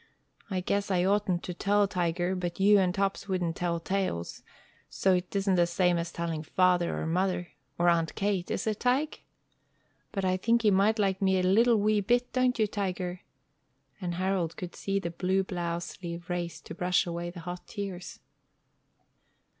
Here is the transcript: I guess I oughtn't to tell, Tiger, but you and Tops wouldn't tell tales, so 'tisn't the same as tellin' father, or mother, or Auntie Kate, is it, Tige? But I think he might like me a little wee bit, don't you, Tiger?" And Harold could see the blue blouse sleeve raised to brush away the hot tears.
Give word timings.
I 0.49 0.61
guess 0.61 0.89
I 0.89 1.05
oughtn't 1.05 1.43
to 1.43 1.53
tell, 1.53 1.87
Tiger, 1.87 2.35
but 2.35 2.59
you 2.59 2.79
and 2.79 2.91
Tops 2.91 3.27
wouldn't 3.27 3.55
tell 3.55 3.79
tales, 3.79 4.41
so 4.89 5.19
'tisn't 5.19 5.57
the 5.57 5.67
same 5.67 5.99
as 5.99 6.11
tellin' 6.11 6.41
father, 6.41 6.99
or 6.99 7.05
mother, 7.05 7.49
or 7.77 7.87
Auntie 7.87 8.15
Kate, 8.15 8.49
is 8.49 8.65
it, 8.65 8.79
Tige? 8.79 9.21
But 10.11 10.25
I 10.25 10.37
think 10.37 10.63
he 10.63 10.71
might 10.71 10.97
like 10.97 11.21
me 11.21 11.37
a 11.37 11.43
little 11.43 11.77
wee 11.79 12.01
bit, 12.01 12.33
don't 12.33 12.57
you, 12.57 12.65
Tiger?" 12.65 13.21
And 14.01 14.15
Harold 14.15 14.57
could 14.57 14.75
see 14.75 14.97
the 14.97 15.11
blue 15.11 15.43
blouse 15.43 15.85
sleeve 15.85 16.31
raised 16.31 16.65
to 16.65 16.73
brush 16.73 17.05
away 17.05 17.29
the 17.29 17.41
hot 17.41 17.67
tears. 17.67 18.21